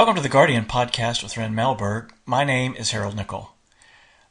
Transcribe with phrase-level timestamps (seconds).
[0.00, 2.08] Welcome to the Guardian podcast with Ryn Melberg.
[2.24, 3.52] My name is Harold Nickel.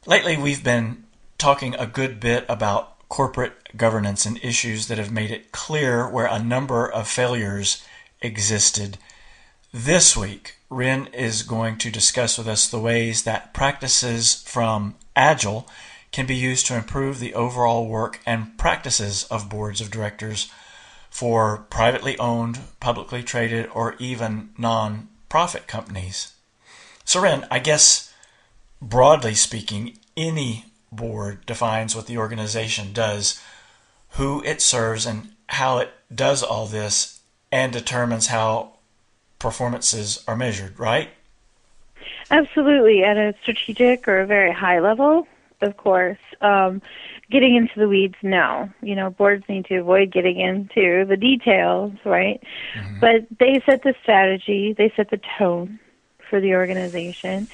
[0.04, 1.04] Lately, we've been
[1.38, 6.26] talking a good bit about corporate governance and issues that have made it clear where
[6.26, 7.86] a number of failures
[8.20, 8.98] existed.
[9.72, 15.68] This week, Ren is going to discuss with us the ways that practices from Agile
[16.10, 20.50] can be used to improve the overall work and practices of boards of directors
[21.10, 26.34] for privately owned, publicly traded, or even non profit companies.
[27.06, 28.12] So, Ryn, I guess
[28.82, 33.40] broadly speaking, any board defines what the organization does,
[34.10, 37.20] who it serves, and how it does all this,
[37.50, 38.74] and determines how
[39.38, 41.10] performances are measured, right?
[42.30, 43.02] Absolutely.
[43.02, 45.26] At a strategic or a very high level,
[45.62, 46.18] of course.
[46.40, 46.82] Um,
[47.30, 48.70] getting into the weeds, no.
[48.82, 52.42] You know, boards need to avoid getting into the details, right?
[52.74, 53.00] Mm-hmm.
[53.00, 55.78] But they set the strategy, they set the tone
[56.28, 57.48] for the organization,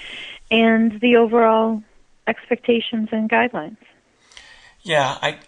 [0.51, 1.83] and the overall
[2.27, 3.79] expectations and guidelines.
[4.83, 5.39] Yeah, I,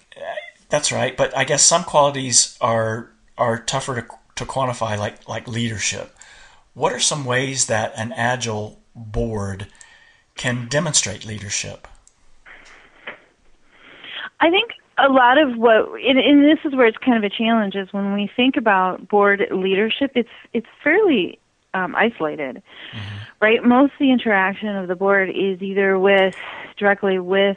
[0.69, 1.17] that's right.
[1.17, 4.07] But I guess some qualities are are tougher to
[4.37, 6.17] to quantify, like like leadership.
[6.75, 9.67] What are some ways that an agile board
[10.37, 11.89] can demonstrate leadership?
[14.41, 17.35] I think a lot of what, and, and this is where it's kind of a
[17.35, 21.39] challenge, is when we think about board leadership, it's it's fairly
[21.75, 23.17] um, isolated, mm-hmm.
[23.41, 23.63] right?
[23.63, 26.37] Most of the interaction of the board is either with
[26.77, 27.57] directly with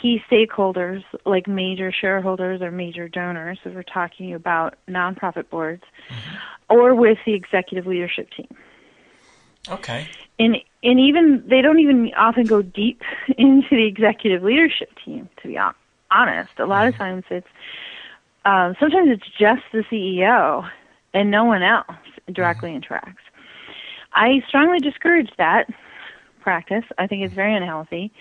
[0.00, 6.36] key stakeholders like major shareholders or major donors, if we're talking about nonprofit boards, mm-hmm.
[6.76, 8.48] or with the executive leadership team.
[9.68, 10.08] Okay.
[10.38, 13.02] And and even they don't even often go deep
[13.38, 15.78] into the executive leadership team, to be honest
[16.14, 16.52] honest.
[16.58, 17.02] A lot of mm-hmm.
[17.02, 17.46] times it's
[18.44, 20.68] um, sometimes it's just the CEO
[21.12, 21.86] and no one else
[22.32, 22.92] directly mm-hmm.
[22.92, 23.16] interacts.
[24.12, 25.68] I strongly discourage that
[26.40, 26.84] practice.
[26.98, 28.12] I think it's very unhealthy.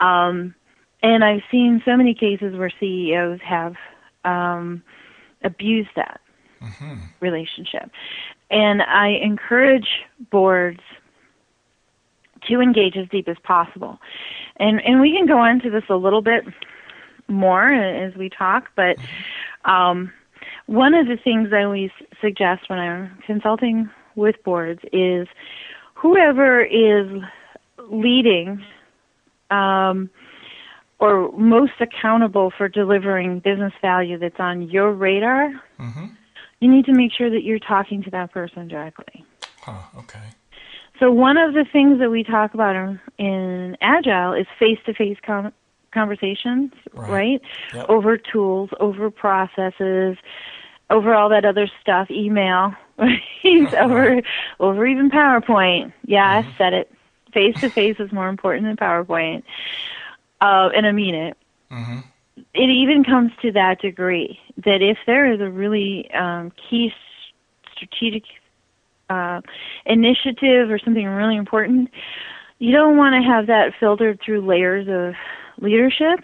[0.00, 0.54] Um,
[1.02, 3.76] and I've seen so many cases where CEOs have
[4.24, 4.82] um,
[5.42, 6.20] abused that
[6.60, 6.94] mm-hmm.
[7.20, 7.90] relationship.
[8.50, 9.88] And I encourage
[10.30, 10.80] boards
[12.48, 13.98] to engage as deep as possible.
[14.56, 16.44] And and we can go into this a little bit
[17.28, 18.96] more as we talk, but
[19.64, 20.12] um,
[20.66, 21.90] one of the things I always
[22.20, 25.26] suggest when I'm consulting with boards is
[25.94, 27.22] whoever is
[27.90, 28.64] leading
[29.50, 30.10] um,
[30.98, 36.06] or most accountable for delivering business value that's on your radar, mm-hmm.
[36.60, 39.24] you need to make sure that you're talking to that person directly.
[39.98, 40.30] Okay.
[41.00, 45.52] So one of the things that we talk about in, in Agile is face-to-face com-
[45.94, 47.10] conversations, right?
[47.10, 47.42] right?
[47.72, 47.88] Yep.
[47.88, 50.16] Over tools, over processes,
[50.90, 53.74] over all that other stuff, email, right?
[53.74, 54.20] over
[54.60, 55.92] over even PowerPoint.
[56.04, 56.50] Yeah, mm-hmm.
[56.50, 56.90] I said it.
[57.32, 59.42] Face to face is more important than PowerPoint,
[60.40, 61.36] uh, and I mean it.
[61.70, 62.00] Mm-hmm.
[62.52, 66.92] It even comes to that degree that if there is a really um, key
[67.72, 68.24] strategic
[69.10, 69.40] uh,
[69.86, 71.90] initiative or something really important,
[72.58, 75.14] you don't want to have that filtered through layers of
[75.58, 76.20] leadership,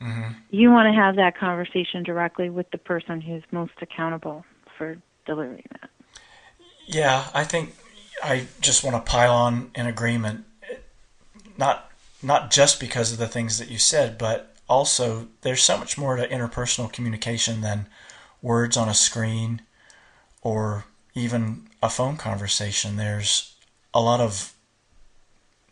[0.00, 0.32] mm-hmm.
[0.50, 4.44] you want to have that conversation directly with the person who's most accountable
[4.76, 4.96] for
[5.26, 5.90] delivering that.
[6.86, 7.74] Yeah, I think
[8.22, 10.44] I just want to pile on in agreement,
[11.56, 11.90] not
[12.22, 16.16] not just because of the things that you said, but also there's so much more
[16.16, 17.86] to interpersonal communication than
[18.40, 19.60] words on a screen
[20.42, 22.96] or even a phone conversation.
[22.96, 23.54] There's
[23.92, 24.54] a lot of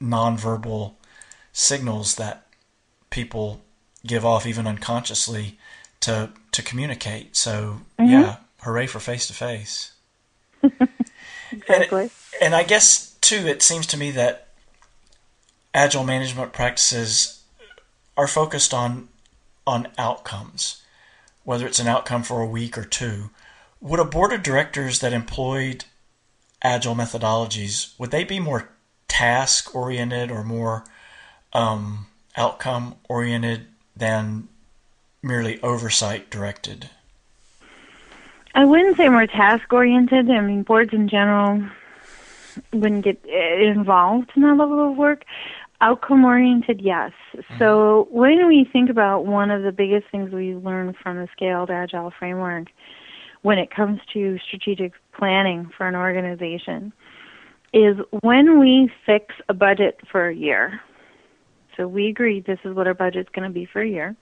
[0.00, 0.94] nonverbal
[1.52, 2.46] signals that
[3.10, 3.60] people
[4.06, 5.58] give off even unconsciously
[6.00, 7.37] to to communicate.
[7.37, 8.10] So mm-hmm.
[8.10, 9.93] yeah, hooray for face to face.
[11.52, 12.02] Exactly.
[12.02, 12.10] And,
[12.40, 14.49] and I guess too, it seems to me that
[15.75, 17.43] agile management practices
[18.16, 19.08] are focused on
[19.66, 20.82] on outcomes,
[21.44, 23.31] whether it's an outcome for a week or two.
[23.81, 25.84] Would a board of directors that employed
[26.62, 28.70] agile methodologies would they be more
[29.08, 30.84] task oriented or more
[31.52, 32.06] um,
[32.37, 33.66] outcome oriented
[33.96, 34.49] than
[35.22, 36.90] merely oversight directed?
[38.54, 40.31] I wouldn't say more task oriented.
[40.31, 41.62] I mean, boards in general
[42.72, 45.25] wouldn't get involved in that level of work.
[45.81, 47.12] Outcome oriented, yes.
[47.34, 47.58] Mm-hmm.
[47.58, 51.70] So when we think about one of the biggest things we learn from the scaled
[51.70, 52.69] agile framework
[53.40, 56.93] when it comes to strategic planning for an organization
[57.72, 60.81] is when we fix a budget for a year,
[61.76, 64.16] so we agree this is what our budget's going to be for a year.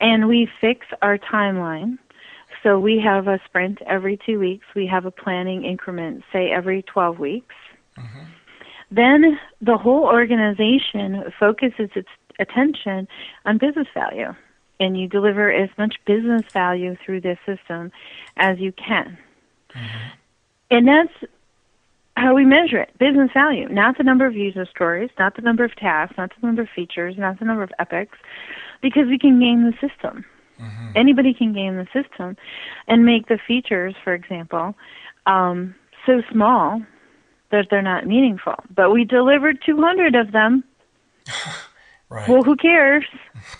[0.00, 1.98] And we fix our timeline
[2.62, 4.66] So we have a sprint every two weeks.
[4.74, 7.54] We have a planning increment, say every 12 weeks.
[7.98, 8.24] Mm-hmm.
[8.90, 12.08] Then the whole organization focuses its
[12.38, 13.08] attention
[13.44, 14.34] on business value,
[14.78, 17.92] and you deliver as much business value through this system
[18.36, 19.16] as you can.
[19.70, 20.08] Mm-hmm.
[20.72, 21.32] And that's
[22.16, 25.64] how we measure it business value, not the number of user stories, not the number
[25.64, 28.18] of tasks, not the number of features, not the number of epics,
[28.82, 30.24] because we can game the system.
[30.60, 30.92] Mm-hmm.
[30.94, 32.36] Anybody can game the system
[32.86, 34.74] and make the features, for example,
[35.26, 35.74] um,
[36.06, 36.82] so small
[37.50, 38.56] that they're not meaningful.
[38.74, 40.64] But we delivered 200 of them.
[42.10, 42.28] right.
[42.28, 43.04] Well, who cares?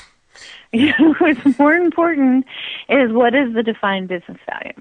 [0.72, 2.46] you know, what's more important
[2.88, 4.74] is what is the defined business value.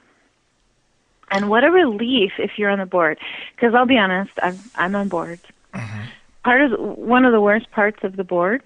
[1.32, 3.20] And what a relief if you're on the board,
[3.56, 5.40] because I'll be honest, I'm I'm on board.
[5.74, 6.02] Mm-hmm.
[6.44, 8.64] Part of one of the worst parts of the board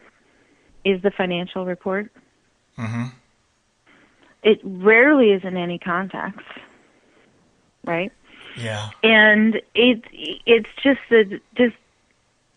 [0.86, 2.12] is the financial report.
[2.78, 3.06] Mm-hmm.
[4.44, 6.46] It rarely is in any context,
[7.86, 8.12] right?
[8.58, 8.90] Yeah.
[9.02, 10.04] And it
[10.46, 11.76] it's just the just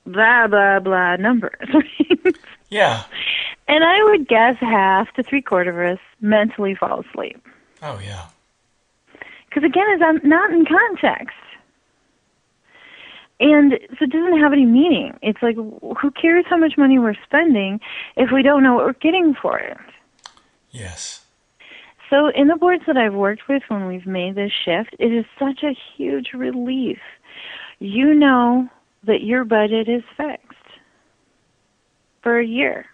[0.05, 1.69] blah blah blah numbers.
[2.70, 3.05] yeah.
[3.69, 7.44] And I would guess half to three quarters of us mentally fall asleep.
[7.82, 8.26] Oh yeah.
[9.56, 11.35] Because again, it's not in context.
[13.41, 15.19] And so it doesn't have any meaning.
[15.23, 17.81] It's like, who cares how much money we're spending
[18.19, 19.79] if we don't know what we're getting for it?
[20.73, 21.25] Yes.
[22.11, 25.25] So, in the boards that I've worked with when we've made this shift, it is
[25.38, 26.99] such a huge relief.
[27.79, 28.69] You know
[29.05, 30.53] that your budget is fixed
[32.23, 32.85] for a year.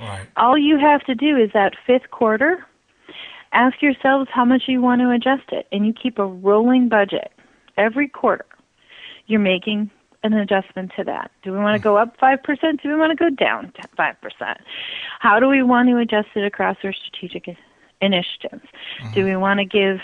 [0.00, 0.26] Right.
[0.38, 2.66] All you have to do is that fifth quarter,
[3.52, 7.32] ask yourselves how much you want to adjust it, and you keep a rolling budget
[7.76, 8.46] every quarter.
[9.26, 9.90] You're making
[10.24, 11.30] an adjustment to that.
[11.42, 12.38] Do we want to go up 5%?
[12.82, 14.14] Do we want to go down 5%?
[15.20, 17.56] How do we want to adjust it across our strategic
[18.02, 18.62] initiatives.
[19.00, 19.14] Mm-hmm.
[19.14, 19.98] Do we want to give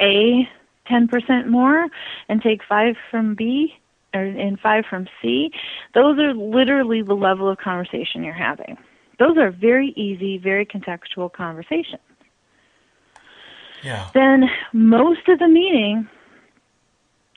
[0.00, 0.46] A
[0.88, 1.88] 10% more
[2.28, 3.74] and take 5 from B
[4.14, 5.50] or and 5 from C?
[5.94, 8.76] Those are literally the level of conversation you're having.
[9.18, 12.02] Those are very easy, very contextual conversations.
[13.82, 14.08] Yeah.
[14.14, 16.08] Then most of the meeting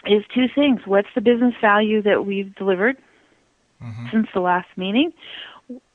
[0.05, 0.81] is two things.
[0.85, 2.97] What's the business value that we've delivered
[3.81, 4.07] mm-hmm.
[4.11, 5.13] since the last meeting?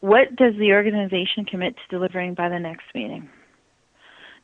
[0.00, 3.28] What does the organization commit to delivering by the next meeting?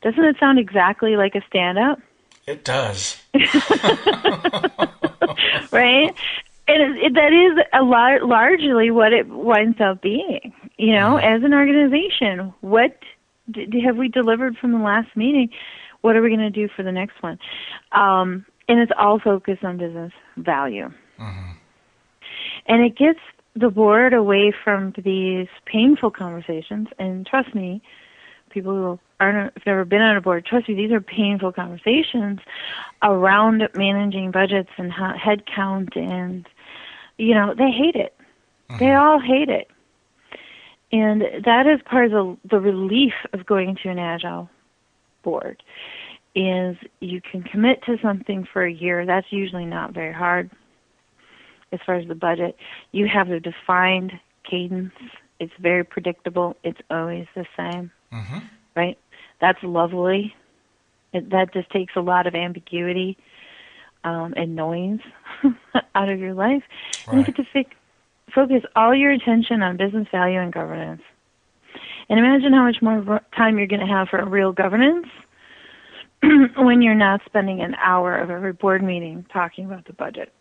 [0.01, 1.99] Doesn't it sound exactly like a stand up?
[2.45, 3.21] It does.
[5.71, 6.13] right?
[6.67, 10.53] And it, it, that is a lar- largely what it winds up being.
[10.77, 11.35] You know, mm-hmm.
[11.35, 12.97] as an organization, what
[13.49, 15.49] d- have we delivered from the last meeting?
[16.03, 17.39] What are we going to do for the next one?
[17.93, 20.91] Um, and it's all focused on business value.
[21.17, 21.51] Mm-hmm.
[22.67, 23.19] And it gets
[23.55, 26.89] the board away from these painful conversations.
[26.99, 27.81] And trust me,
[28.49, 32.39] people who aren't have never been on a board, trust me, these are painful conversations
[33.01, 36.47] around managing budgets and head count, and
[37.17, 38.13] you know they hate it.
[38.69, 38.79] Mm-hmm.
[38.79, 39.69] They all hate it,
[40.91, 44.49] and that is part of the the relief of going to an agile
[45.23, 45.63] board.
[46.35, 49.05] Is you can commit to something for a year.
[49.05, 50.49] That's usually not very hard.
[51.71, 52.55] As far as the budget,
[52.91, 54.13] you have a defined
[54.49, 54.93] cadence.
[55.39, 56.55] It's very predictable.
[56.63, 57.91] It's always the same.
[58.11, 58.39] Mm-hmm.
[58.75, 58.97] Right?
[59.41, 60.33] That's lovely.
[61.13, 63.17] It, that just takes a lot of ambiguity
[64.03, 64.99] um, and noise
[65.95, 66.63] out of your life.
[67.07, 67.17] Right.
[67.17, 67.75] And you get to fi-
[68.33, 71.01] focus all your attention on business value and governance.
[72.09, 75.07] And imagine how much more time you're going to have for real governance
[76.57, 80.33] when you're not spending an hour of every board meeting talking about the budget.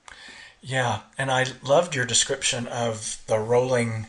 [0.61, 4.07] Yeah, and I loved your description of the rolling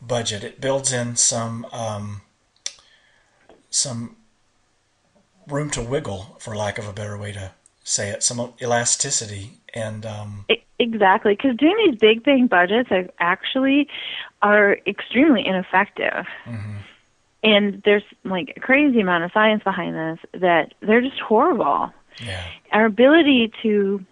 [0.00, 0.42] budget.
[0.42, 2.22] It builds in some um,
[3.70, 4.16] some
[5.46, 7.52] room to wiggle, for lack of a better way to
[7.84, 10.46] say it, some elasticity, and um,
[10.78, 13.88] exactly because doing these big bang budgets are actually
[14.42, 16.26] are extremely ineffective.
[16.44, 16.76] Mm-hmm.
[17.44, 21.92] And there's like a crazy amount of science behind this that they're just horrible.
[22.24, 22.44] Yeah.
[22.72, 24.04] Our ability to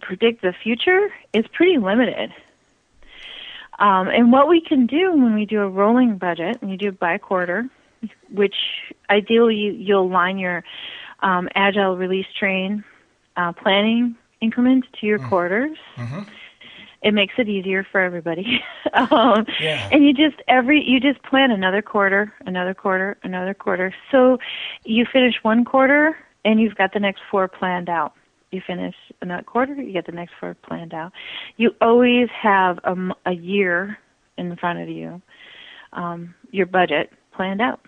[0.00, 2.32] predict the future is pretty limited.
[3.78, 6.88] Um, and what we can do when we do a rolling budget, and you do
[6.88, 7.68] it by quarter,
[8.30, 8.54] which
[9.08, 10.64] ideally you'll line your
[11.20, 12.84] um, agile release train
[13.36, 15.28] uh, planning increment to your mm.
[15.28, 15.78] quarters.
[15.96, 16.22] Mm-hmm.
[17.02, 18.60] It makes it easier for everybody.
[18.92, 19.88] um, yeah.
[19.90, 23.94] And you just every you just plan another quarter, another quarter, another quarter.
[24.10, 24.38] So
[24.84, 28.12] you finish one quarter and you've got the next four planned out.
[28.52, 31.12] You finish another quarter, you get the next four planned out.
[31.56, 32.94] You always have a,
[33.24, 33.98] a year
[34.36, 35.22] in front of you,
[35.94, 37.80] um, your budget planned out.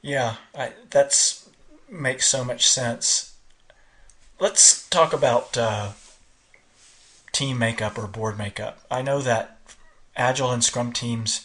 [0.00, 1.50] Yeah, I, that's
[1.90, 3.27] makes so much sense.
[4.40, 5.92] Let's talk about uh,
[7.32, 8.78] team makeup or board makeup.
[8.88, 9.58] I know that
[10.14, 11.44] Agile and Scrum teams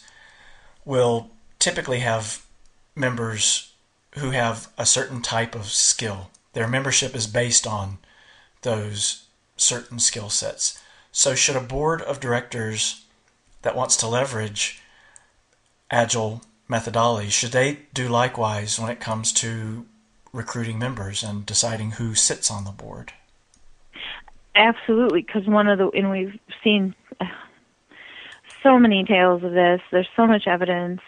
[0.84, 2.46] will typically have
[2.94, 3.72] members
[4.18, 6.30] who have a certain type of skill.
[6.52, 7.98] Their membership is based on
[8.62, 9.24] those
[9.56, 10.80] certain skill sets.
[11.10, 13.04] So, should a board of directors
[13.62, 14.80] that wants to leverage
[15.90, 19.84] Agile methodology, should they do likewise when it comes to
[20.34, 23.12] recruiting members and deciding who sits on the board?
[24.54, 26.94] Absolutely, because one of the and we've seen
[28.64, 29.80] so many tales of this.
[29.92, 31.00] There's so much evidence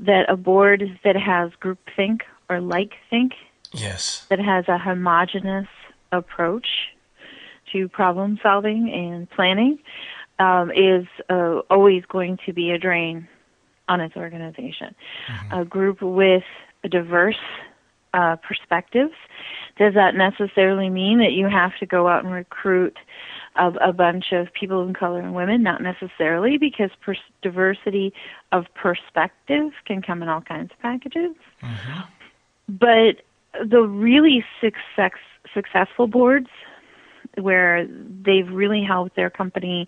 [0.00, 3.32] that a board that has groupthink or like think,
[3.72, 5.68] yes, that has a homogenous
[6.12, 6.66] approach
[7.72, 9.78] to problem solving and planning,
[10.38, 13.26] um, is uh, always going to be a drain
[13.88, 14.94] on its organization.
[15.28, 15.60] Mm-hmm.
[15.60, 16.44] A group with
[16.84, 17.36] a diverse
[18.16, 19.14] uh, perspectives.
[19.78, 22.96] Does that necessarily mean that you have to go out and recruit
[23.56, 25.62] a, a bunch of people of color and women?
[25.62, 28.12] Not necessarily, because pers- diversity
[28.52, 31.36] of perspective can come in all kinds of packages.
[31.62, 32.00] Mm-hmm.
[32.68, 35.18] But the really success,
[35.54, 36.48] successful boards
[37.36, 39.86] where they've really helped their company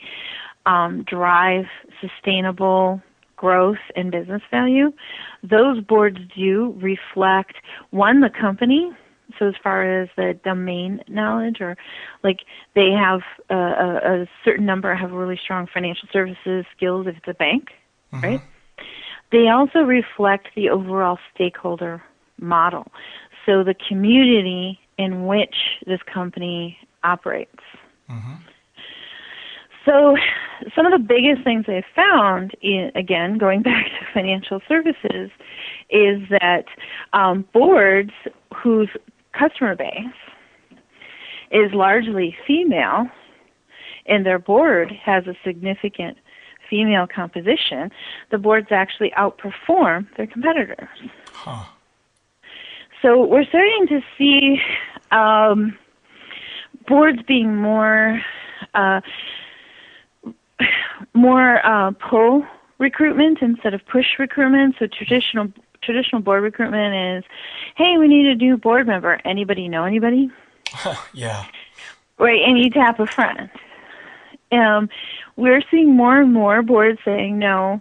[0.67, 1.65] um, drive
[2.01, 3.03] sustainable
[3.39, 4.93] growth and business value,
[5.43, 7.55] those boards do reflect
[7.91, 8.93] one the company.
[9.39, 11.77] So as far as the domain knowledge, or
[12.23, 12.41] like
[12.75, 17.29] they have a, a, a certain number have really strong financial services skills if it's
[17.29, 17.69] a bank,
[18.13, 18.25] mm-hmm.
[18.25, 18.41] right?
[19.31, 22.03] They also reflect the overall stakeholder
[22.41, 22.91] model.
[23.47, 25.55] So the community in which
[25.87, 27.63] this company operates.
[28.11, 28.35] Mm-hmm.
[29.89, 30.17] So,
[30.77, 35.31] some of the biggest things they've found, in, again, going back to financial services,
[35.89, 36.65] is that
[37.15, 38.11] um, boards
[38.55, 38.91] whose
[39.33, 40.05] customer base
[41.51, 43.07] is largely female
[44.05, 46.19] and their board has a significant
[46.69, 47.91] female composition,
[48.31, 50.89] the boards actually outperform their competitors.
[51.33, 51.65] Huh.
[53.01, 54.61] So we're starting to see
[55.13, 55.79] um,
[56.87, 58.21] boards being more
[58.75, 59.01] uh,
[61.15, 62.45] more uh, pull
[62.79, 64.77] recruitment instead of push recruitment.
[64.79, 67.31] So traditional traditional board recruitment is,
[67.77, 69.21] hey, we need a new board member.
[69.25, 70.31] Anybody know anybody?
[71.13, 71.47] yeah.
[72.19, 73.49] Right, and you tap a friend.
[74.51, 74.89] Um,
[75.37, 77.81] we're seeing more and more boards saying, no,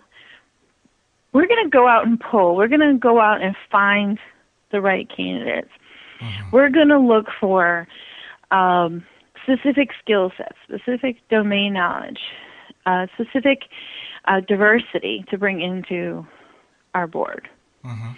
[1.34, 2.56] we're going to go out and pull.
[2.56, 4.20] We're going to go out and find
[4.72, 5.72] the right candidates.
[6.20, 6.50] Mm-hmm.
[6.52, 7.88] We're going to look for
[8.52, 9.06] um,
[9.44, 12.20] specific skill sets, specific domain knowledge,
[12.88, 13.64] uh, specific
[14.26, 16.26] uh, diversity to bring into
[16.96, 17.48] our board.
[17.86, 18.12] Mm-hmm.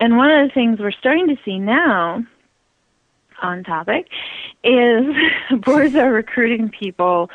[0.00, 2.22] And one of the things we're starting to see now
[3.42, 4.08] on topic
[4.62, 5.06] is
[5.64, 7.30] boards are recruiting people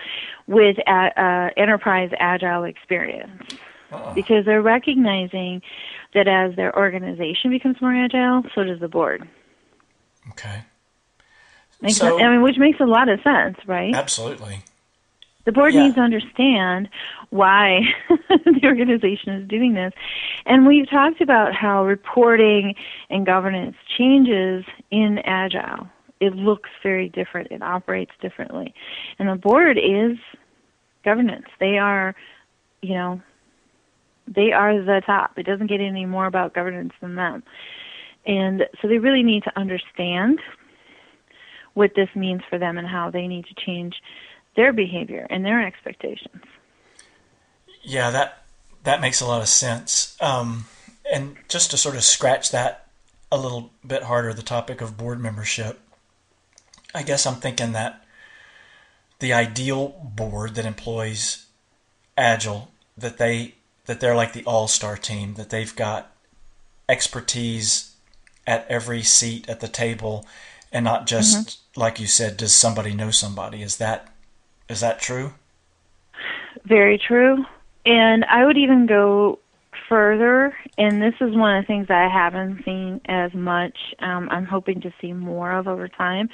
[0.47, 3.41] with a, uh, enterprise agile experience
[3.91, 5.61] uh because they're recognizing
[6.13, 9.27] that as their organization becomes more agile, so does the board.
[10.29, 10.63] Okay.
[11.81, 13.93] Makes so, I mean, which makes a lot of sense, right?
[13.93, 14.63] Absolutely.
[15.45, 15.83] The board yeah.
[15.83, 16.89] needs to understand
[17.29, 17.81] why
[18.29, 19.93] the organization is doing this.
[20.45, 22.75] And we've talked about how reporting
[23.09, 25.87] and governance changes in Agile.
[26.19, 28.73] It looks very different, it operates differently.
[29.19, 30.17] And the board is
[31.03, 31.47] governance.
[31.59, 32.15] They are,
[32.81, 33.21] you know,
[34.27, 35.37] they are the top.
[35.37, 37.43] It doesn't get any more about governance than them.
[38.25, 40.39] And so they really need to understand
[41.73, 43.95] what this means for them and how they need to change
[44.55, 46.43] their behavior and their expectations.
[47.81, 48.43] Yeah, that
[48.83, 50.17] that makes a lot of sense.
[50.21, 50.65] Um,
[51.11, 52.87] and just to sort of scratch that
[53.31, 55.79] a little bit harder, the topic of board membership,
[56.93, 58.05] I guess I'm thinking that
[59.19, 61.45] the ideal board that employs
[62.17, 63.55] Agile, that they
[63.85, 66.15] that they're like the all-star team, that they've got
[66.87, 67.95] expertise
[68.47, 70.25] at every seat at the table,
[70.71, 71.81] and not just mm-hmm.
[71.81, 73.61] like you said, does somebody know somebody?
[73.61, 74.12] Is that
[74.69, 75.33] is that true?
[76.65, 77.45] Very true.
[77.85, 79.39] And I would even go
[79.89, 84.29] further, and this is one of the things that I haven't seen as much, um,
[84.31, 86.29] I'm hoping to see more of over time,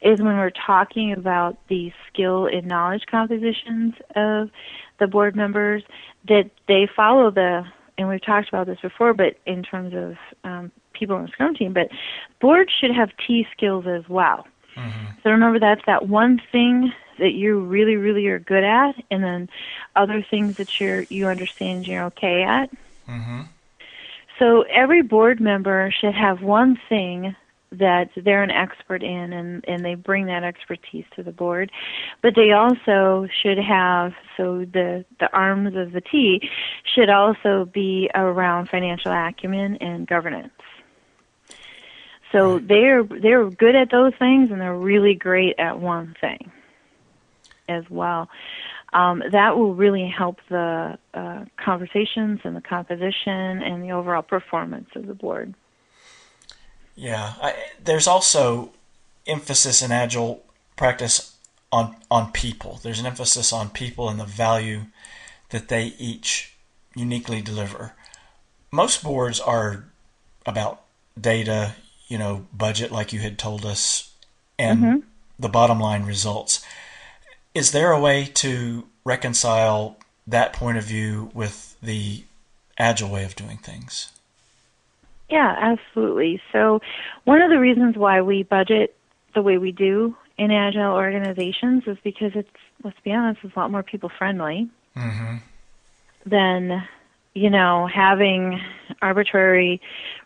[0.00, 4.50] is when we're talking about the skill and knowledge compositions of
[4.98, 5.82] the board members,
[6.28, 7.64] that they follow the,
[7.98, 10.16] and we've talked about this before, but in terms of
[10.50, 11.88] um, people on the Scrum team, but
[12.40, 14.46] boards should have T skills as well.
[14.76, 15.06] Mm-hmm.
[15.22, 19.48] So remember, that's that one thing that you really, really are good at, and then
[19.96, 22.70] other things that you're you understand you're okay at.
[23.08, 23.42] Mm-hmm.
[24.38, 27.36] So every board member should have one thing
[27.78, 31.70] that they're an expert in and, and they bring that expertise to the board.
[32.22, 36.48] But they also should have so the the arms of the T
[36.84, 40.52] should also be around financial acumen and governance.
[42.32, 46.50] So they're they're good at those things and they're really great at one thing
[47.68, 48.28] as well.
[48.92, 54.88] Um, that will really help the uh, conversations and the composition and the overall performance
[54.94, 55.54] of the board.
[56.94, 58.72] Yeah, I, there's also
[59.26, 60.44] emphasis in agile
[60.76, 61.34] practice
[61.72, 62.78] on on people.
[62.82, 64.82] There's an emphasis on people and the value
[65.50, 66.54] that they each
[66.94, 67.94] uniquely deliver.
[68.70, 69.84] Most boards are
[70.46, 70.82] about
[71.20, 71.74] data,
[72.06, 74.12] you know, budget, like you had told us,
[74.58, 74.98] and mm-hmm.
[75.38, 76.64] the bottom line results.
[77.54, 79.96] Is there a way to reconcile
[80.26, 82.24] that point of view with the
[82.78, 84.10] agile way of doing things?
[85.30, 86.40] Yeah, absolutely.
[86.52, 86.80] So,
[87.24, 88.96] one of the reasons why we budget
[89.34, 92.48] the way we do in agile organizations is because it's,
[92.82, 95.36] let's be honest, it's a lot more people friendly mm-hmm.
[96.26, 96.82] than
[97.34, 98.60] you know, having
[99.02, 99.80] arbitrary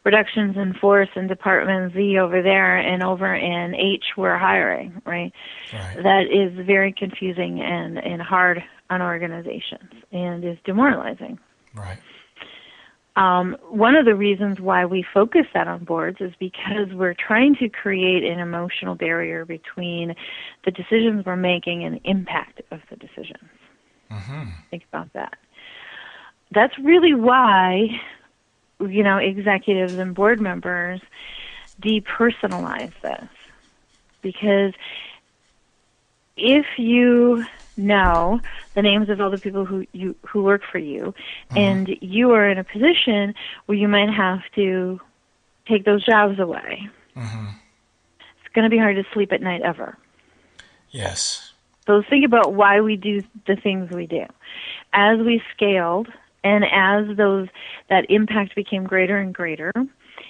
[0.09, 5.33] reductions in force in Department Z over there and over in H we're hiring, right?
[5.73, 5.97] right.
[6.03, 11.39] That is very confusing and, and hard on organizations and is demoralizing.
[11.75, 11.99] Right.
[13.17, 17.55] Um, one of the reasons why we focus that on boards is because we're trying
[17.57, 20.15] to create an emotional barrier between
[20.65, 23.51] the decisions we're making and the impact of the decisions.
[24.11, 24.45] Mm-hmm.
[24.71, 25.37] Think about that
[26.51, 27.89] that's really why
[28.81, 31.01] you know executives and board members
[31.83, 33.29] depersonalize this
[34.23, 34.73] because
[36.37, 37.45] if you
[37.77, 38.41] know
[38.75, 41.15] the names of all the people who you who work for you
[41.51, 41.59] mm-hmm.
[41.59, 43.35] and you are in a position
[43.67, 45.01] where you might have to
[45.67, 47.47] take those jobs away mm-hmm.
[48.19, 49.97] it's going to be hard to sleep at night ever
[50.91, 51.53] yes
[51.87, 54.25] so think about why we do the things we do
[54.93, 56.09] as we scaled
[56.45, 57.49] and as those
[57.89, 59.73] that impact became greater and greater,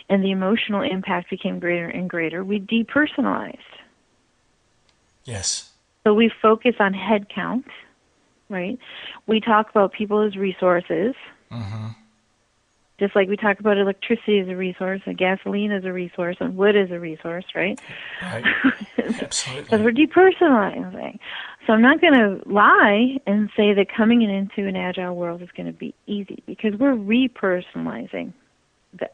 [0.09, 3.59] and the emotional impact became greater and greater, we depersonalized.
[5.25, 5.73] Yes.
[6.05, 7.67] So we focus on head count,
[8.49, 8.79] right?
[9.27, 11.15] We talk about people as resources.
[11.53, 11.89] Mm-hmm.
[12.99, 16.57] Just like we talk about electricity as a resource, and gasoline as a resource, and
[16.57, 17.81] wood as a resource, right?
[18.21, 18.45] Right.
[18.99, 19.63] Absolutely.
[19.63, 21.19] Because we're depersonalizing.
[21.67, 25.51] So I'm not going to lie and say that coming into an agile world is
[25.57, 28.33] going to be easy because we're repersonalizing
[28.99, 29.09] this.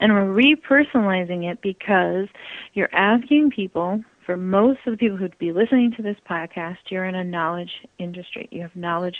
[0.00, 2.28] And we're repersonalizing it because
[2.74, 7.04] you're asking people, for most of the people who'd be listening to this podcast, you're
[7.04, 8.48] in a knowledge industry.
[8.50, 9.16] You have knowledge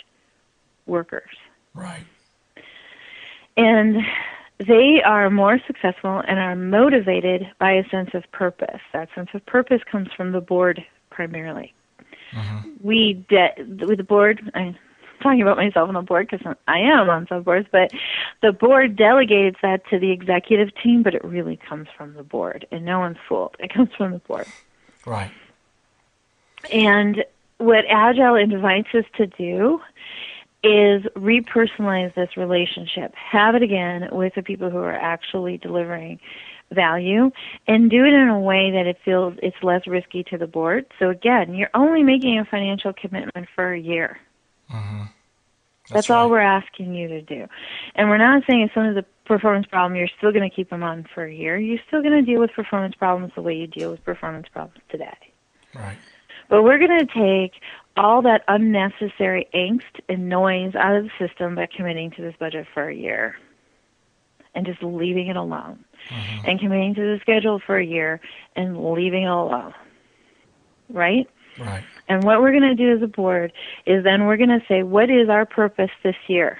[0.85, 1.29] workers.
[1.73, 2.05] Right.
[3.57, 3.97] And
[4.59, 8.81] they are more successful and are motivated by a sense of purpose.
[8.93, 11.73] That sense of purpose comes from the board primarily.
[12.33, 12.69] Mm-hmm.
[12.81, 13.53] We de-
[13.85, 14.51] with the board.
[14.53, 14.75] I'm
[15.21, 17.91] talking about myself on the board because I am on some boards, but
[18.41, 22.67] the board delegates that to the executive team, but it really comes from the board,
[22.71, 23.55] and no one's fooled.
[23.59, 24.47] It comes from the board.
[25.05, 25.31] Right.
[26.71, 27.23] And
[27.57, 29.79] what Agile invites us to do
[30.65, 36.19] is repersonalize this relationship, have it again with the people who are actually delivering
[36.71, 37.29] value
[37.67, 40.85] and do it in a way that it feels it's less risky to the board.
[40.97, 44.17] So again, you're only making a financial commitment for a year.
[44.73, 45.01] Mm-hmm.
[45.01, 46.15] That's, That's right.
[46.15, 47.45] all we're asking you to do.
[47.93, 50.71] And we're not saying as soon as a performance problem, you're still going to keep
[50.71, 51.59] them on for a year.
[51.59, 54.81] You're still going to deal with performance problems the way you deal with performance problems
[54.89, 55.15] today.
[55.75, 55.97] Right.
[56.49, 57.61] But we're going to take
[57.97, 62.67] all that unnecessary angst and noise out of the system by committing to this budget
[62.73, 63.35] for a year
[64.53, 66.49] and just leaving it alone mm-hmm.
[66.49, 68.19] and committing to the schedule for a year
[68.55, 69.73] and leaving it alone.
[70.89, 71.27] Right?
[71.59, 71.83] Right.
[72.07, 73.53] And what we're going to do as a board
[73.85, 76.57] is then we're going to say, what is our purpose this year?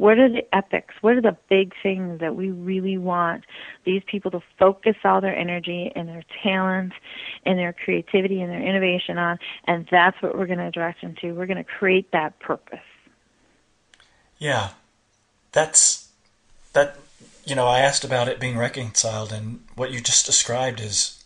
[0.00, 0.94] What are the epics?
[1.02, 3.44] What are the big things that we really want
[3.84, 6.94] these people to focus all their energy and their talent
[7.44, 9.38] and their creativity and their innovation on?
[9.66, 11.32] And that's what we're going to direct them to.
[11.32, 12.78] We're going to create that purpose.
[14.38, 14.70] Yeah,
[15.52, 16.08] that's
[16.72, 16.96] that.
[17.44, 21.22] You know, I asked about it being reconciled, and what you just described is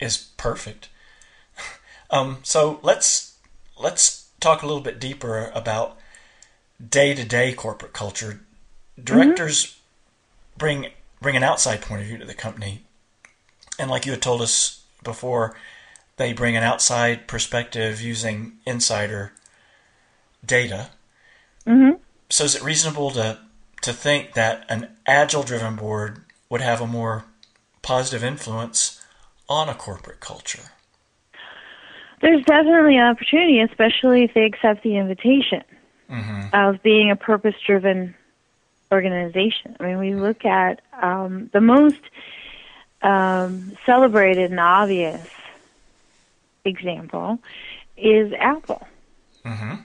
[0.00, 0.88] is perfect.
[2.10, 3.36] um, so let's
[3.80, 5.98] let's talk a little bit deeper about
[6.88, 8.40] day to day corporate culture,
[9.02, 10.58] directors mm-hmm.
[10.58, 10.86] bring
[11.20, 12.82] bring an outside point of view to the company,
[13.78, 15.56] and like you had told us before,
[16.16, 19.32] they bring an outside perspective using insider
[20.44, 20.90] data.
[21.66, 21.98] Mm-hmm.
[22.28, 23.38] So is it reasonable to
[23.82, 27.24] to think that an agile driven board would have a more
[27.82, 29.00] positive influence
[29.48, 30.70] on a corporate culture?
[32.20, 35.64] There's definitely an opportunity, especially if they accept the invitation
[36.12, 36.54] Mm-hmm.
[36.54, 38.14] of being a purpose driven
[38.92, 39.76] organization.
[39.80, 42.00] I mean, we look at um, the most
[43.00, 45.26] um, celebrated and obvious
[46.66, 47.38] example
[47.96, 48.86] is Apple.
[49.44, 49.76] Mm-hmm.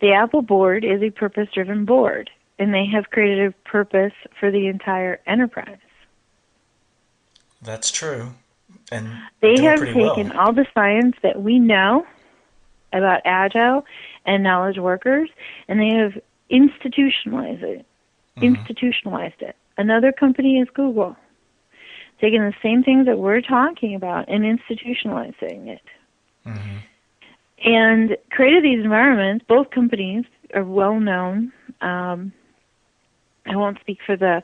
[0.00, 4.50] The Apple board is a purpose driven board, and they have created a purpose for
[4.50, 5.78] the entire enterprise.
[7.62, 8.32] That's true.
[8.92, 9.08] And
[9.40, 10.38] They have taken well.
[10.38, 12.06] all the science that we know
[12.92, 13.84] about agile
[14.26, 15.30] and knowledge workers,
[15.68, 17.86] and they have institutionalized it.
[18.36, 18.42] Mhm.
[18.42, 19.56] Institutionalized it.
[19.78, 21.16] Another company is Google,
[22.20, 25.82] taking the same things that we're talking about and institutionalizing it.
[26.46, 26.82] Mhm.
[27.64, 29.44] and created these environments.
[29.48, 31.52] Both companies are well known.
[31.80, 32.32] Um,
[33.46, 34.42] I won't speak for the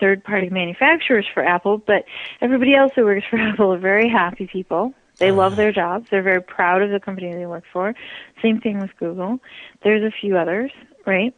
[0.00, 2.04] third party manufacturers for Apple, but
[2.40, 4.94] everybody else who works for Apple are very happy people.
[5.18, 6.08] They love their jobs.
[6.10, 7.94] They're very proud of the company they work for.
[8.42, 9.40] Same thing with Google.
[9.82, 10.70] There's a few others,
[11.06, 11.34] right?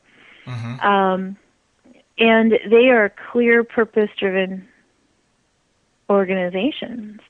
[0.46, 0.84] Mhm.
[0.84, 1.36] Um,
[2.18, 4.66] and they are clear, purpose driven
[6.10, 7.20] organizations.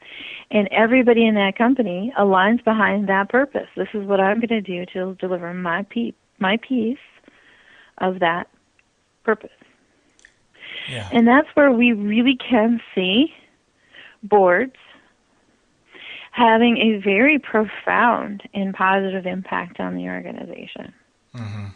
[0.51, 3.69] And everybody in that company aligns behind that purpose.
[3.77, 6.99] This is what I'm going to do to deliver my pe- my piece
[7.99, 8.49] of that
[9.25, 9.51] purpose.
[10.89, 11.09] Yeah.
[11.13, 13.35] And that's where we really can see
[14.23, 14.77] boards
[16.39, 20.93] having a very profound and positive impact on the organization.
[21.35, 21.73] Mhm.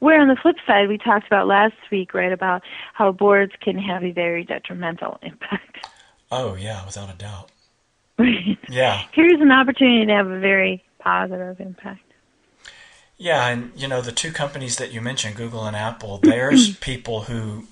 [0.00, 2.62] Where on the flip side, we talked about last week, right, about
[2.92, 5.88] how boards can have a very detrimental impact.
[6.30, 7.50] Oh yeah, without a doubt.
[8.68, 9.02] Yeah.
[9.12, 12.00] Here's an opportunity to have a very positive impact.
[13.18, 16.18] Yeah, and you know the two companies that you mentioned, Google and Apple.
[16.18, 17.66] There's people who,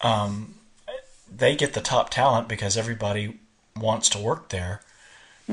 [0.00, 0.54] um,
[1.30, 3.38] they get the top talent because everybody
[3.76, 4.80] wants to work there.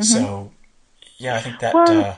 [0.04, 0.52] So,
[1.18, 1.74] yeah, I think that.
[1.74, 2.16] Well, uh,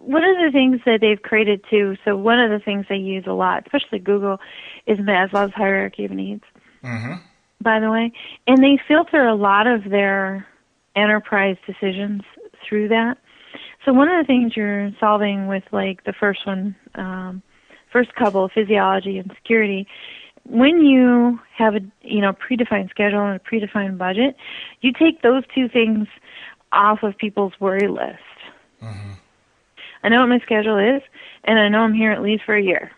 [0.00, 3.24] One of the things that they've created too, so one of the things they use
[3.26, 4.38] a lot, especially Google,
[4.86, 6.44] is Maslow's hierarchy of needs.
[6.82, 7.20] mhm.
[7.62, 8.12] by the way,
[8.46, 10.46] and they filter a lot of their
[10.94, 12.22] enterprise decisions
[12.68, 13.16] through that.
[13.84, 17.42] So one of the things you're solving with like the first one, um,
[17.90, 19.86] first couple, physiology and security,
[20.46, 24.36] when you have a you know predefined schedule and a predefined budget,
[24.82, 26.06] you take those two things
[26.74, 28.18] off of people's worry list.
[28.82, 29.16] Mhm.
[30.02, 31.02] I know what my schedule is,
[31.44, 32.90] and I know I'm here at least for a year.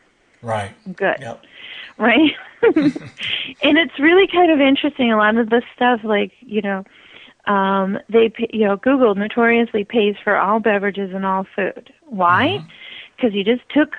[0.42, 0.72] Right.
[0.96, 1.44] Good Yep.
[1.98, 2.32] right?
[2.62, 5.12] and it's really kind of interesting.
[5.12, 6.84] A lot of the stuff, like you know,
[7.46, 11.92] um, they pay, you know Google notoriously pays for all beverages and all food.
[12.02, 12.58] Why?
[13.16, 13.94] Because you just took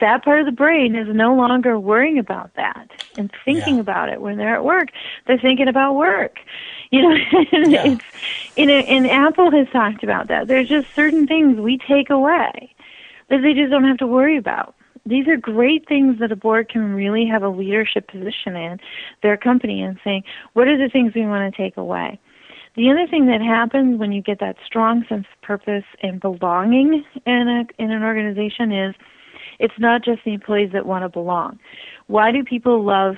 [0.00, 3.80] that part of the brain is no longer worrying about that and thinking Yeah.
[3.80, 4.88] about it when they're at work.
[5.26, 6.38] They're thinking about work.
[6.92, 7.16] You know,
[7.52, 7.84] and Yeah.
[7.84, 8.04] it's
[8.56, 10.48] and, and Apple has talked about that.
[10.48, 12.74] There's just certain things we take away
[13.28, 14.74] that they just don't have to worry about.
[15.06, 18.80] These are great things that a board can really have a leadership position in
[19.22, 20.24] their company and saying,
[20.54, 22.18] what are the things we want to take away?
[22.74, 27.04] The other thing that happens when you get that strong sense of purpose and belonging
[27.24, 28.94] in a in an organization is
[29.60, 31.60] it's not just the employees that want to belong.
[32.08, 33.16] Why do people love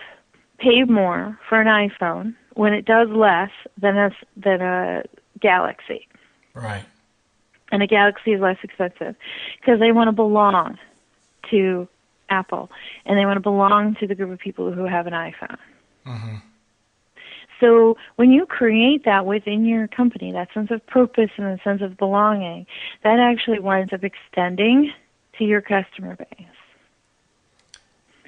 [0.58, 3.50] pay more for an iPhone when it does less
[3.80, 5.04] than a than a
[5.40, 6.06] Galaxy?
[6.54, 6.84] Right.
[7.70, 9.16] and a Galaxy is less expensive
[9.58, 10.78] because they want to belong
[11.50, 11.88] to
[12.28, 12.70] Apple
[13.06, 15.56] and they want to belong to the group of people who have an iPhone.
[16.06, 16.36] Mm-hmm.
[17.60, 21.80] So when you create that within your company, that sense of purpose and a sense
[21.80, 22.66] of belonging,
[23.04, 24.92] that actually winds up extending
[25.38, 26.46] to your customer base.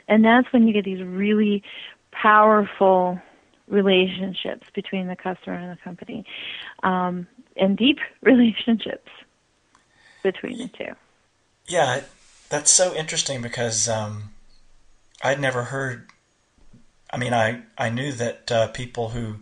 [0.09, 1.63] And that's when you get these really
[2.11, 3.21] powerful
[3.69, 6.25] relationships between the customer and the company,
[6.83, 9.11] um, and deep relationships
[10.23, 10.93] between the two.
[11.67, 12.03] Yeah,
[12.51, 14.31] that's so interesting because um,
[15.23, 16.11] I'd never heard.
[17.11, 19.37] I mean, I I knew that uh, people who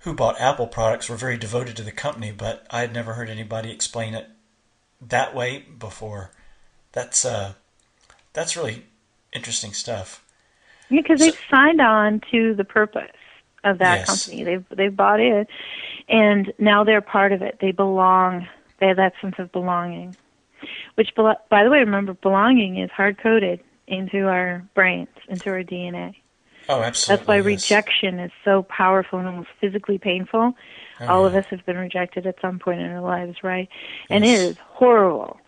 [0.00, 3.28] who bought Apple products were very devoted to the company, but I had never heard
[3.28, 4.28] anybody explain it
[5.00, 6.30] that way before.
[6.92, 7.54] That's uh,
[8.32, 8.84] that's really
[9.32, 10.24] interesting stuff.
[10.88, 13.10] Yeah, because they've signed on to the purpose
[13.64, 14.06] of that Yes.
[14.06, 14.44] company.
[14.44, 15.48] They've they've bought it,
[16.08, 17.58] and now they're part of it.
[17.60, 18.48] They belong.
[18.78, 20.16] They have that sense of belonging.
[20.96, 26.16] Which, by the way, remember, belonging is hard coded into our brains, into our DNA.
[26.68, 27.16] Oh, absolutely.
[27.16, 27.44] That's why yes.
[27.46, 30.54] rejection is so powerful and almost physically painful.
[31.00, 33.68] Oh, All of us have been rejected at some point in our lives, right?
[34.10, 35.40] And it is horrible.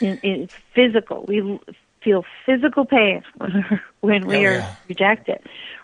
[0.00, 1.24] It- It's physical.
[1.26, 1.58] We
[2.02, 3.22] feel physical pain
[4.00, 4.74] when we Oh, are yeah.
[4.88, 5.40] rejected,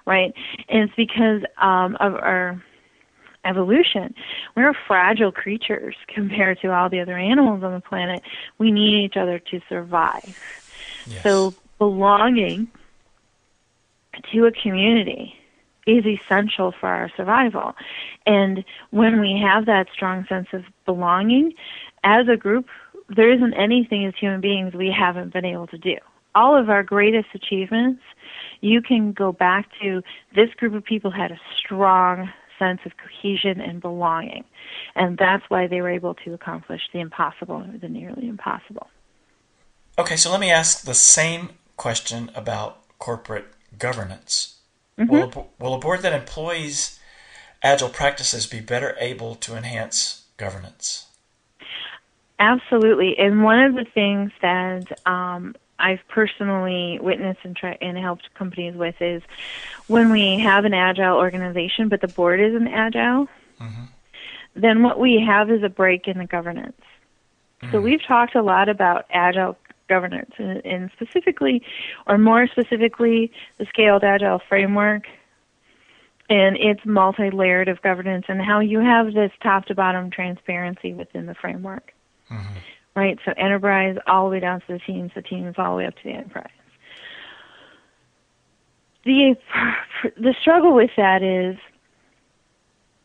[0.07, 0.33] right?
[0.69, 2.63] And it's because um, of our
[3.45, 4.15] evolution.
[4.57, 8.23] We're fragile creatures compared to all the other animals on the planet.
[8.59, 10.35] We need each other to survive.
[11.07, 11.23] Yes.
[11.25, 12.69] So belonging
[14.33, 15.35] to a community
[15.87, 17.75] is essential for our survival.
[18.27, 21.53] And when we have that strong sense of belonging,
[22.05, 22.67] as a group,
[23.09, 25.97] there isn't anything as human beings we haven't been able to do.
[26.35, 28.03] All of our greatest achievements,
[28.61, 30.03] you can go back to
[30.35, 34.45] this group of people had a strong sense of cohesion and belonging.
[34.95, 38.89] And that's why they were able to accomplish the impossible or the nearly impossible.
[39.99, 43.47] Okay, so let me ask the same question about corporate
[43.79, 44.61] governance.
[44.99, 45.11] Mm-hmm.
[45.11, 46.99] Will, will a board that employs
[47.63, 51.07] agile practices be better able to enhance governance?
[52.39, 53.17] Absolutely.
[53.19, 58.75] And one of the things that um, I've personally witnessed and, try, and helped companies
[58.75, 59.23] with is
[59.87, 63.29] when we have an agile organization, but the board isn't agile,
[64.57, 66.81] then what we have is a break in the governance.
[67.73, 69.57] So we've talked a lot about agile
[69.89, 71.63] governance, and, and specifically,
[72.07, 75.07] or more specifically, the scaled agile framework
[76.29, 81.95] and its multi-layered of governance, and how you have this top-to-bottom transparency within the framework
[82.31, 82.59] Mm-hmm.
[82.97, 83.19] right?
[83.25, 85.95] So enterprise all the way down to the teams, the teams all the way up
[85.97, 86.49] to the enterprise.
[89.05, 89.37] The
[90.17, 91.57] the struggle with that is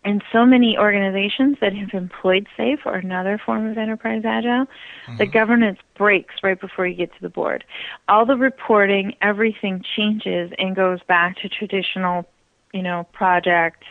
[0.06, 5.18] in so many organizations that have employed SAFe or another form of enterprise agile, mm-hmm.
[5.18, 7.66] the governance breaks right before you get to the board.
[8.08, 12.26] All the reporting, everything changes and goes back to traditional,
[12.74, 13.84] you know, project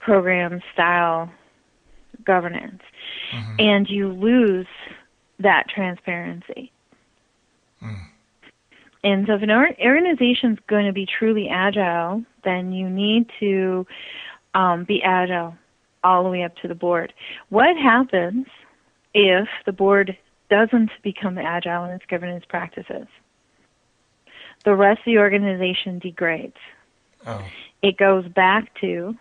[0.00, 1.30] program style
[2.24, 2.82] governance.
[3.58, 4.66] And you lose
[5.38, 6.70] that transparency.
[9.04, 13.86] And so if an or- organization's going to be truly agile, then you need to
[14.54, 15.56] um, be agile
[16.04, 17.12] all the way up to the board.
[17.48, 18.46] What happens
[19.14, 20.16] if the board
[20.50, 23.06] doesn't become agile in its governance practices?
[24.64, 26.56] The rest of the organization degrades.
[27.26, 27.44] Oh,
[27.82, 29.16] It goes back to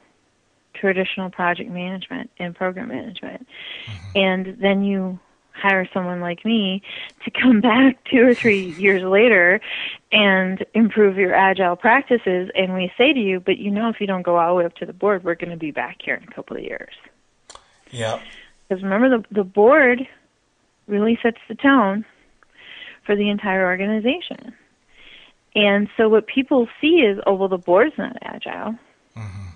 [0.82, 3.48] traditional project management and program management.
[3.86, 4.18] Mm-hmm.
[4.18, 5.20] And then you
[5.54, 6.82] hire someone like me
[7.24, 9.62] to come back two or three years later
[10.12, 14.08] and improve your agile practices and we say to you, but you know if you
[14.08, 16.16] don't go all the way up to the board, we're going to be back here
[16.16, 16.94] in a couple of years.
[17.92, 18.20] yeah.
[18.68, 20.08] Because remember the the board
[20.88, 22.06] really sets the tone
[23.06, 24.56] for the entire organization.
[25.54, 28.76] And so what people see is, oh well the board's not agile.
[29.16, 29.51] Mm-hmm.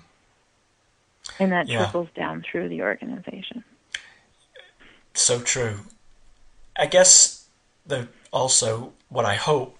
[1.38, 1.84] And that Yeah.
[1.84, 3.64] trickles down through the organization.
[5.14, 5.80] So true.
[6.76, 7.46] I guess
[7.86, 9.78] the also what I hope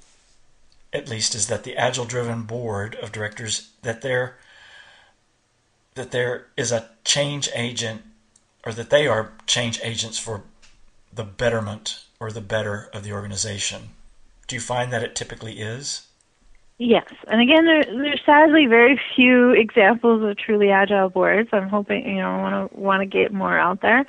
[0.92, 4.38] at least is that the agile driven board of directors that there
[5.95, 8.03] that there is a change agent
[8.64, 10.45] or that they are change agents for
[11.12, 13.90] the betterment or the better of the organization.
[14.47, 16.06] Do you find that it typically is?
[16.79, 21.49] Yes, and again, there, there's sadly very few examples of truly agile boards.
[21.51, 24.05] I'm hoping, you know, I want to want to get more out there,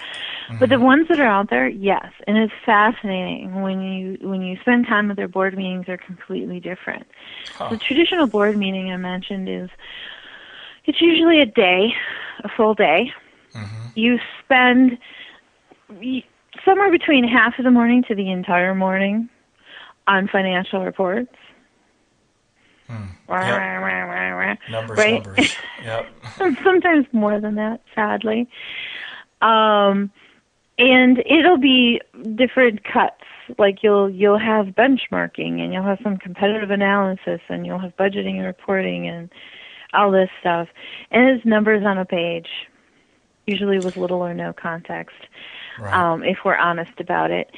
[0.60, 0.84] but the mm-hmm.
[0.84, 5.08] ones that are out there, yes, and it's fascinating when you when you spend time
[5.08, 5.86] with their board meetings.
[5.86, 7.08] They're completely different.
[7.54, 7.70] Huh.
[7.70, 9.70] The traditional board meeting I mentioned is
[10.84, 11.94] it's usually a day,
[12.44, 13.14] a full day.
[13.54, 13.88] Mm-hmm.
[13.96, 14.98] You spend
[16.66, 19.30] somewhere between half of the morning to the entire morning
[20.06, 21.32] on financial reports.
[22.90, 23.58] Wah, Yep.
[23.58, 24.56] wah, wah, wah, wah.
[24.70, 25.14] Numbers, Right.
[25.26, 25.58] numbers.
[25.84, 26.08] Yep.
[26.64, 28.48] Sometimes more than that, sadly.
[29.42, 30.12] Um,
[30.80, 32.02] and it'll be
[32.36, 33.24] different cuts.
[33.58, 38.36] Like you'll you'll have benchmarking, and you'll have some competitive analysis, and you'll have budgeting
[38.36, 39.30] and reporting, and
[39.94, 40.68] all this stuff.
[41.12, 42.50] And it's numbers on a page,
[43.46, 45.16] usually with little or no context
[45.80, 45.94] Right.
[45.94, 47.52] um, if we're honest about it.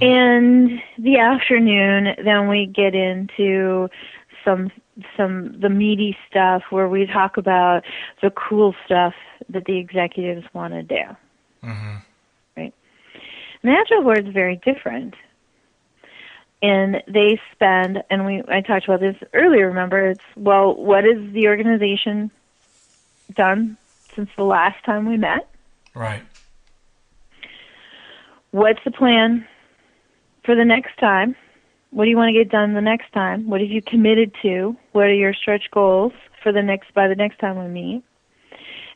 [0.00, 3.88] And the afternoon, then we get into
[4.48, 4.70] some
[5.16, 7.84] some the meaty stuff where we talk about
[8.22, 9.14] the cool stuff
[9.48, 11.04] that the executives want to do.
[11.62, 12.02] Mhm.
[12.56, 12.74] Right.
[13.62, 15.14] And the agile board is very different.
[16.62, 19.68] And they spend, and we I talked about this earlier.
[19.68, 22.30] Remember, it's well, what has the organization
[23.34, 23.76] done
[24.14, 25.48] since the last time we met?
[25.94, 26.22] Right.
[28.50, 29.46] what's the plan
[30.44, 31.36] for the next time?
[31.90, 33.48] What do you want to get done the next time?
[33.48, 34.76] What have you committed to?
[34.92, 38.04] What are your stretch goals for the next by the next time we meet?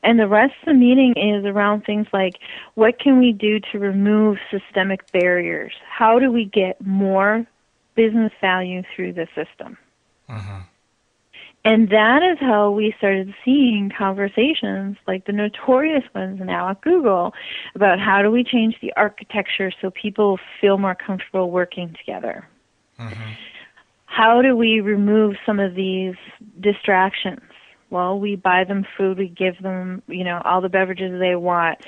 [0.05, 2.35] And the rest of the meeting is around things like
[2.75, 5.73] what can we do to remove systemic barriers?
[5.89, 7.47] How do we get more
[7.95, 9.77] business value through the system.
[10.29, 10.61] Mm-hmm.
[11.65, 17.33] And that is how we started seeing conversations like the notorious ones now at Google
[17.77, 22.49] about how do we change the architecture so people feel more comfortable working together.
[23.09, 23.33] Mm-hmm.
[24.07, 26.15] How do we remove some of these
[26.61, 27.41] distractions?
[27.91, 31.79] Well, we buy them food, we give them, you know, all the beverages they want.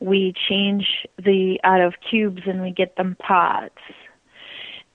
[0.00, 3.74] We change the out of cubes and we get them pods.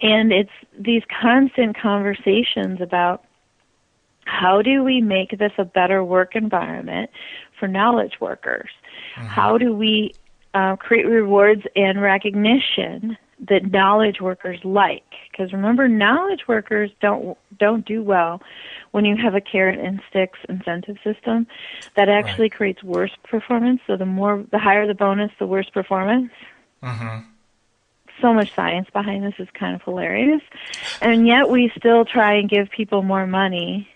[0.01, 3.23] And it's these constant conversations about
[4.25, 7.09] how do we make this a better work environment
[7.59, 8.69] for knowledge workers?
[9.15, 9.27] Mm-hmm.
[9.27, 10.13] How do we
[10.53, 13.17] uh, create rewards and recognition
[13.49, 15.03] that knowledge workers like?
[15.31, 18.41] Because remember, knowledge workers don't don't do well
[18.91, 21.47] when you have a carrot and sticks incentive system.
[21.95, 22.53] That actually right.
[22.53, 23.81] creates worse performance.
[23.87, 26.31] So the more, the higher the bonus, the worse performance.
[26.83, 27.29] Mm-hmm
[28.21, 30.41] so much science behind this is kind of hilarious.
[31.01, 33.87] And yet we still try and give people more money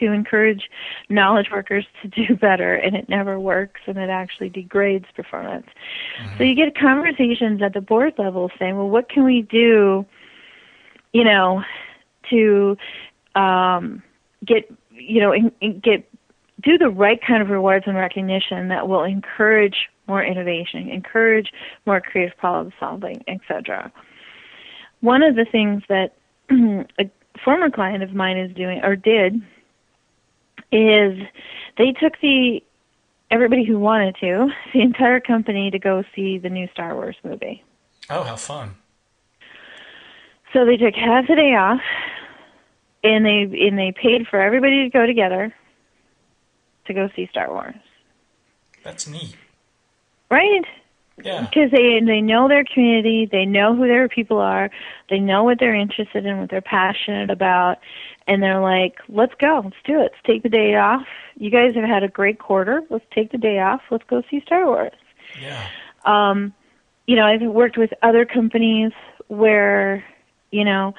[0.00, 0.68] to encourage
[1.08, 5.66] knowledge workers to do better, and it never works, and it actually degrades performance.
[6.20, 6.38] Mm-hmm.
[6.38, 10.04] So you get conversations at the board level saying, well, what can we do,
[11.12, 11.62] you know,
[12.30, 12.76] to
[13.34, 14.02] um,
[14.44, 16.08] get, you know, in, in get
[16.62, 21.52] do the right kind of rewards and recognition that will encourage more innovation, encourage
[21.84, 23.92] more creative problem solving, etc.
[25.00, 26.14] One of the things that
[26.50, 27.10] a
[27.44, 29.40] former client of mine is doing or did
[30.72, 31.18] is
[31.78, 32.62] they took the
[33.30, 37.62] everybody who wanted to, the entire company to go see the new Star Wars movie.
[38.10, 38.76] Oh, how fun.
[40.52, 41.80] So they took half a day off
[43.02, 45.54] and they and they paid for everybody to go together
[46.86, 47.74] to go see Star Wars.
[48.82, 49.36] That's neat.
[50.30, 50.64] Right?
[51.22, 51.42] Yeah.
[51.42, 54.70] Because they they know their community, they know who their people are,
[55.08, 57.78] they know what they're interested in, what they're passionate about,
[58.26, 60.12] and they're like, "Let's go, let's do it.
[60.12, 61.06] Let's take the day off.
[61.36, 62.82] You guys have had a great quarter.
[62.90, 63.80] Let's take the day off.
[63.90, 64.92] Let's go see Star Wars."
[65.40, 65.66] Yeah.
[66.04, 66.52] Um,
[67.06, 68.92] you know, I've worked with other companies
[69.28, 70.04] where,
[70.50, 70.94] you know,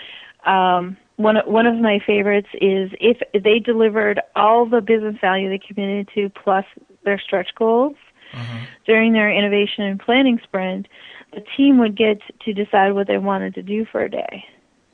[0.45, 5.59] um, one one of my favorites is if they delivered all the business value they
[5.59, 6.65] committed to plus
[7.03, 7.95] their stretch goals
[8.31, 8.63] mm-hmm.
[8.85, 10.87] during their innovation and planning sprint,
[11.33, 14.45] the team would get to decide what they wanted to do for a day.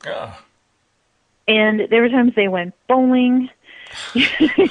[0.06, 0.38] Oh.
[1.48, 3.50] And there were times they went bowling.
[4.14, 4.28] you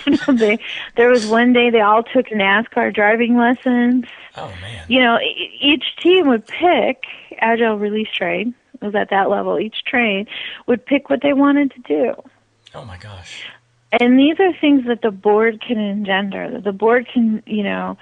[0.06, 0.58] know, they,
[0.96, 4.06] there was one day they all took NASCAR driving lessons.
[4.36, 4.84] Oh man!
[4.88, 5.18] You know,
[5.60, 7.04] each team would pick
[7.38, 9.58] agile release train was at that level.
[9.58, 10.26] Each train
[10.66, 12.14] would pick what they wanted to do.
[12.74, 13.44] Oh my gosh!
[14.00, 16.50] And these are things that the board can engender.
[16.50, 17.98] That the board can, you know,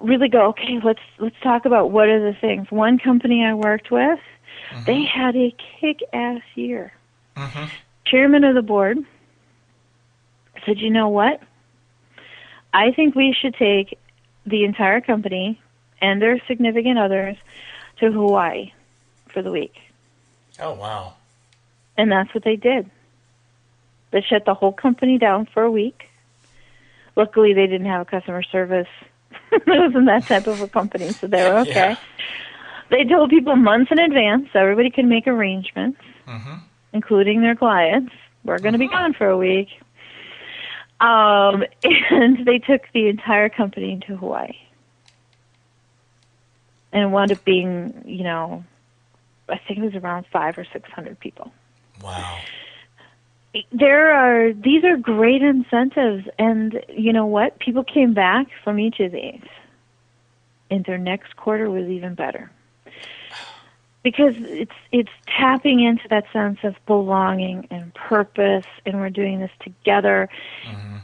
[0.00, 0.48] really go.
[0.48, 2.70] Okay, let's let's talk about what are the things.
[2.70, 4.18] One company I worked with,
[4.70, 4.84] mm-hmm.
[4.84, 6.92] they had a kick-ass year.
[7.36, 7.66] Mm-hmm.
[8.06, 8.98] Chairman of the board
[10.64, 11.40] said, "You know what?
[12.72, 13.98] I think we should take
[14.44, 15.60] the entire company
[16.00, 17.36] and their significant others
[18.00, 18.72] to Hawaii
[19.28, 19.74] for the week."
[20.60, 21.14] Oh wow!
[21.96, 22.90] And that's what they did.
[24.12, 26.08] They shut the whole company down for a week.
[27.16, 28.88] Luckily, they didn't have a customer service.
[29.52, 31.90] it wasn't that type of a company, so they were okay.
[31.90, 31.96] Yeah.
[32.90, 36.58] They told people months in advance so everybody could make arrangements, mm-hmm.
[36.92, 38.12] including their clients.
[38.44, 39.68] We're going to be gone for a week.
[41.00, 41.64] Um,
[42.10, 44.56] and they took the entire company to Hawaii.
[46.92, 48.64] And it wound up being, you know,
[49.48, 51.52] I think it was around five or six hundred people.
[52.02, 52.38] Wow.
[53.72, 57.58] There are these are great incentives, and you know what?
[57.58, 59.42] People came back from each of these,
[60.70, 62.50] and their next quarter was even better.
[64.02, 69.50] Because it's it's tapping into that sense of belonging and purpose, and we're doing this
[69.60, 70.28] together.
[70.64, 70.96] Mm-hmm.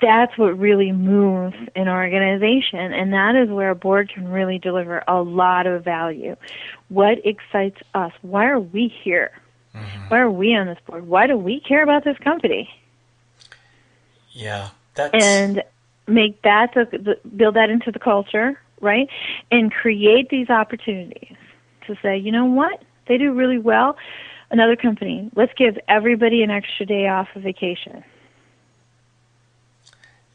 [0.00, 5.02] That's what really moves an organization and that is where a board can really deliver
[5.08, 6.36] a lot of value.
[6.88, 8.12] What excites us?
[8.22, 9.32] Why are we here
[9.74, 10.08] mm-hmm.
[10.08, 12.70] why are we on this board why do we care about this company
[14.32, 15.62] yeah that's and
[16.06, 19.08] make that the, the, build that into the culture right
[19.50, 21.36] and create these opportunities
[21.86, 23.96] to say you know what they do really well
[24.50, 28.04] another company let's give everybody an extra day off of vacation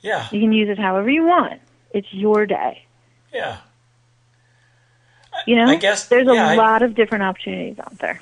[0.06, 0.28] yeah.
[0.32, 1.60] You can use it however you want.
[1.92, 2.86] It's your day.
[3.34, 3.58] Yeah.
[5.48, 8.22] You know, I guess there's a yeah, lot I, of different opportunities out there.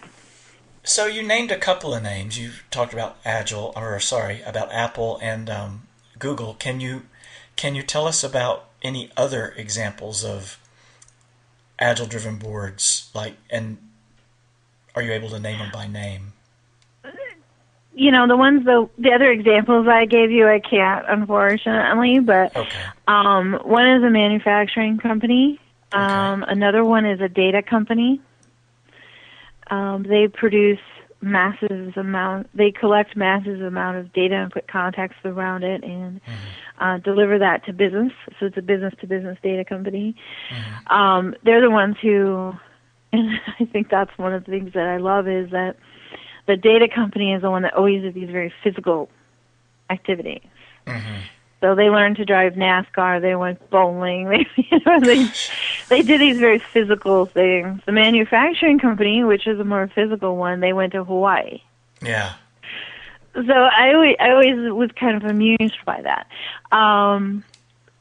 [0.83, 2.37] So you named a couple of names.
[2.37, 5.83] You talked about Agile, or sorry, about Apple and um,
[6.19, 6.55] Google.
[6.55, 7.03] Can you
[7.55, 10.59] can you tell us about any other examples of
[11.79, 13.77] Agile-driven boards, like and
[14.95, 16.33] are you able to name them by name?
[17.95, 22.55] You know, the ones the the other examples I gave you, I can't unfortunately, but
[22.55, 22.83] Okay.
[23.07, 25.59] um, one is a manufacturing company.
[25.93, 28.19] Um, Another one is a data company.
[29.71, 30.79] Um, they produce
[31.21, 32.49] massive amount.
[32.55, 36.19] They collect massive amount of data and put context around it and
[36.79, 38.11] uh, deliver that to business.
[38.39, 40.15] So it's a business to business data company.
[40.87, 42.53] Um, they're the ones who,
[43.13, 45.77] and I think that's one of the things that I love is that
[46.47, 49.09] the data company is the one that always did these very physical
[49.89, 50.41] activities.
[51.63, 53.21] So they learned to drive NASCAR.
[53.21, 54.27] They went bowling.
[54.27, 55.25] They, you know, they
[55.87, 57.79] they did these very physical things.
[57.85, 61.61] The manufacturing company, which is a more physical one, they went to Hawaii.
[62.01, 62.33] Yeah.
[63.33, 66.27] So I always, I always was kind of amused by that.
[66.77, 67.45] Um,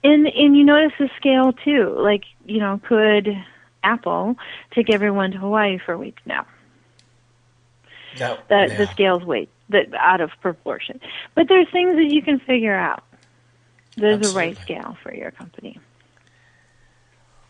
[0.03, 1.95] and and you notice the scale too.
[1.97, 3.29] Like you know, could
[3.85, 4.35] Apple
[4.73, 6.19] take everyone to Hawaii for a week?
[6.27, 6.43] No,
[8.19, 8.77] That, that yeah.
[8.79, 11.01] the scale's way that out of proportion.
[11.37, 13.05] But there's things that you can figure out.
[13.97, 15.79] There's a right scale for your company.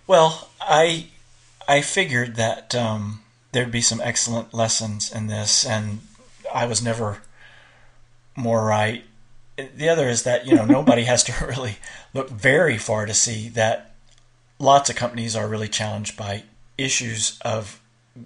[0.07, 1.07] Well, I
[1.69, 3.23] I figured that um,
[3.53, 6.01] there'd be some excellent lessons in this, and
[6.53, 7.23] I was never
[8.35, 9.05] more right.
[9.57, 11.77] The other is that you know nobody has to really
[12.13, 13.95] look very far to see that
[14.59, 16.45] lots of companies are really challenged by
[16.77, 17.81] issues of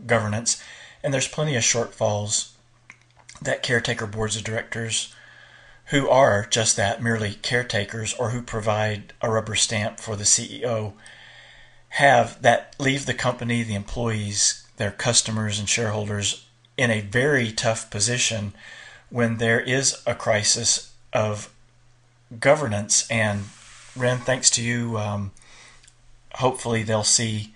[0.06, 0.62] governance,
[1.02, 2.52] and there's plenty of shortfalls
[3.42, 5.14] that caretaker boards of directors
[5.86, 10.92] who are just that merely caretakers or who provide a rubber stamp for the CEO
[11.90, 17.90] have that leave the company, the employees, their customers and shareholders in a very tough
[17.90, 18.52] position
[19.08, 21.52] when there is a crisis of
[22.38, 23.08] governance.
[23.10, 23.44] And
[23.94, 25.32] Ryn, thanks to you, um,
[26.34, 27.54] hopefully they'll see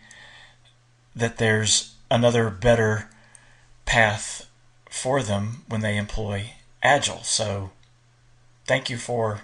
[1.15, 3.11] that there's another better
[3.85, 4.49] path
[4.89, 6.53] for them when they employ
[6.83, 7.23] Agile.
[7.25, 7.73] So
[8.71, 9.41] thank you for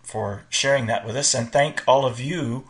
[0.00, 2.68] for sharing that with us and thank all of you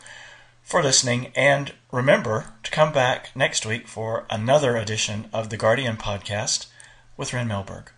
[0.62, 1.30] for listening.
[1.36, 6.68] And remember to come back next week for another edition of the Guardian podcast
[7.18, 7.88] with Ryn Melberg.